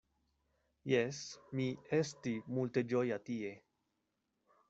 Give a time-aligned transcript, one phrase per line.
[0.91, 1.17] Jes,
[1.59, 1.67] mi
[1.99, 3.55] esti multe ĝoja tie.